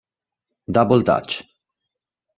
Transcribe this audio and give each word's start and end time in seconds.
Double 0.67 1.05
Dutch 1.05 1.45